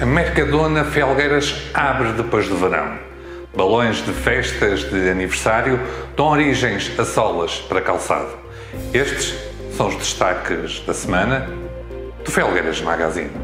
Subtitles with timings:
[0.00, 2.98] A Mercadona Felgueiras abre depois do verão.
[3.56, 5.78] Balões de festas de aniversário
[6.16, 8.36] dão origens a solas para calçado.
[8.92, 9.38] Estes
[9.76, 11.48] são os destaques da semana
[12.24, 13.43] do Felgueiras Magazine.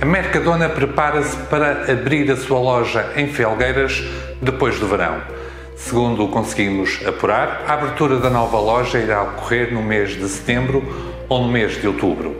[0.00, 4.04] A Mercadona prepara-se para abrir a sua loja em Felgueiras
[4.40, 5.20] depois do verão.
[5.74, 10.84] Segundo conseguimos apurar, a abertura da nova loja irá ocorrer no mês de setembro
[11.28, 12.36] ou no mês de outubro.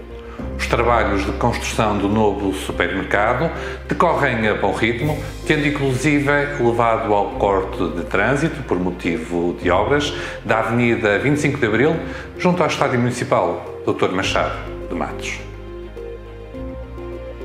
[0.57, 3.51] Os trabalhos de construção do novo supermercado
[3.89, 6.31] decorrem a bom ritmo, tendo inclusive
[6.61, 11.97] levado ao corte de trânsito por motivo de obras da Avenida 25 de Abril,
[12.39, 14.13] junto ao Estádio Municipal Dr.
[14.13, 14.55] Machado
[14.89, 15.48] de Matos.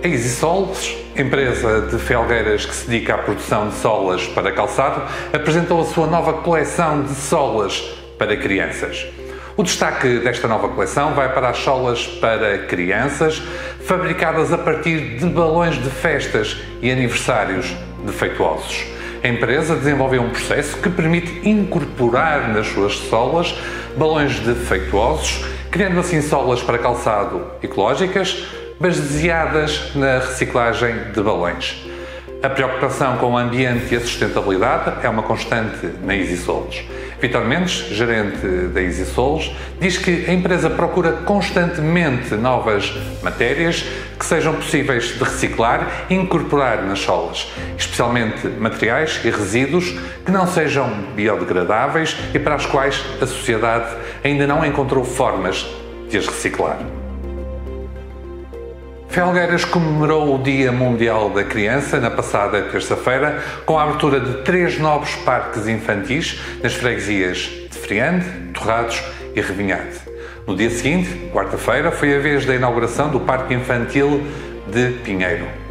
[0.04, 5.02] A EasySols, empresa de felgueiras que se dedica à produção de solas para calçado,
[5.32, 7.80] apresentou a sua nova coleção de solas
[8.20, 9.08] para crianças.
[9.56, 13.42] O destaque desta nova coleção vai para as solas para crianças,
[13.86, 17.74] fabricadas a partir de balões de festas e aniversários
[18.06, 18.86] defeituosos.
[19.24, 23.56] A empresa desenvolveu um processo que permite incorporar nas suas solas
[23.96, 28.46] balões defeituosos, criando assim solas para calçado ecológicas,
[28.80, 31.84] baseadas na reciclagem de balões.
[32.44, 36.84] A preocupação com o ambiente e a sustentabilidade é uma constante na EasySouls.
[37.22, 39.50] Vitor Mendes, gerente da EasySouls,
[39.80, 43.86] diz que a empresa procura constantemente novas matérias
[44.20, 50.46] que sejam possíveis de reciclar e incorporar nas solas, especialmente materiais e resíduos que não
[50.46, 55.66] sejam biodegradáveis e para os quais a sociedade ainda não encontrou formas
[56.10, 57.03] de as reciclar.
[59.14, 64.80] Felgueiras comemorou o Dia Mundial da Criança na passada terça-feira com a abertura de três
[64.80, 68.26] novos parques infantis nas freguesias de Friande,
[68.56, 69.04] Torrados
[69.36, 70.00] e Revinhade.
[70.48, 74.24] No dia seguinte, quarta-feira, foi a vez da inauguração do Parque Infantil
[74.66, 75.63] de Pinheiro.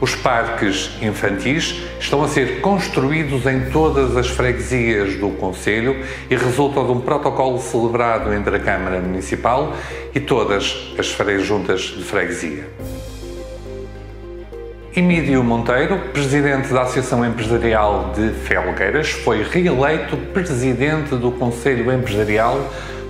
[0.00, 6.86] Os parques infantis estão a ser construídos em todas as freguesias do Conselho e resultam
[6.86, 9.76] de um protocolo celebrado entre a Câmara Municipal
[10.14, 12.66] e todas as juntas de freguesia.
[14.96, 22.58] Emílio Monteiro, presidente da Associação Empresarial de Felgueiras, foi reeleito presidente do Conselho Empresarial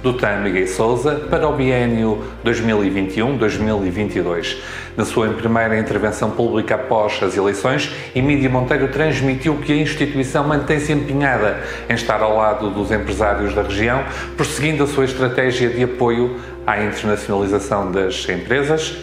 [0.03, 4.57] do TAM Miguel Souza para o biênio 2021-2022.
[4.97, 10.93] Na sua primeira intervenção pública após as eleições, Emílio Monteiro transmitiu que a instituição mantém-se
[10.93, 14.03] empenhada em estar ao lado dos empresários da região,
[14.37, 18.97] prosseguindo a sua estratégia de apoio à internacionalização das empresas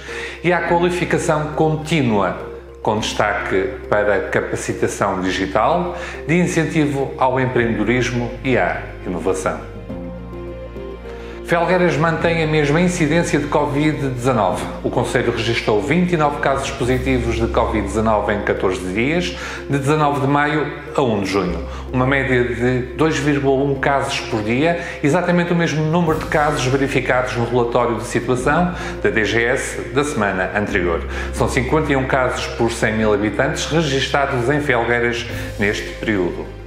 [0.43, 8.81] e à qualificação contínua com destaque para capacitação digital, de incentivo ao empreendedorismo e à
[9.05, 9.77] inovação.
[11.47, 14.57] Felgueiras mantém a mesma incidência de Covid-19.
[14.83, 19.33] O Conselho registrou 29 casos positivos de Covid-19 em 14 dias,
[19.69, 21.65] de 19 de maio a 1 de junho.
[21.93, 27.45] Uma média de 2,1 casos por dia, exatamente o mesmo número de casos verificados no
[27.45, 31.01] relatório de situação da DGS da semana anterior.
[31.31, 35.25] São 51 casos por 100 mil habitantes registados em Felgueiras
[35.57, 36.66] neste período.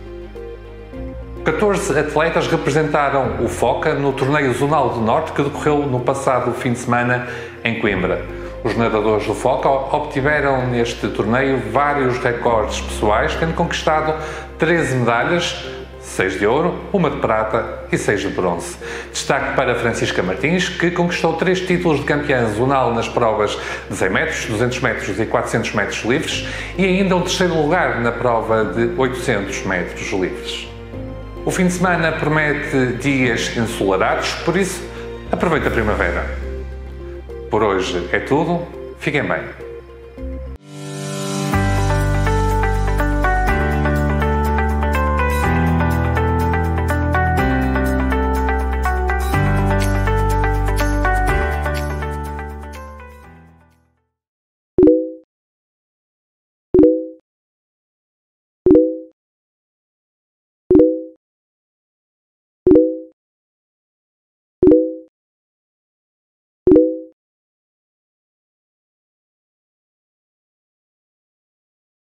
[1.44, 6.74] 14 atletas representaram o FOCA no torneio Zonal do Norte que decorreu no passado fim
[6.74, 7.26] de semana
[7.64, 8.22] em Coimbra.
[8.62, 14.14] Os nadadores do FOCA obtiveram neste torneio vários recordes pessoais, tendo conquistado
[14.58, 15.64] 13 medalhas,
[15.98, 18.76] 6 de ouro, uma de prata e 6 de bronze.
[19.10, 23.58] Destaque para Francisca Martins, que conquistou três títulos de campeã zonal nas provas
[23.88, 26.46] de 100 metros, 200 metros e 400 metros livres
[26.76, 30.69] e ainda um terceiro lugar na prova de 800 metros livres.
[31.44, 34.82] O fim de semana promete dias ensolarados, por isso
[35.32, 36.38] aproveite a primavera.
[37.50, 38.66] Por hoje é tudo,
[38.98, 39.69] fiquem bem.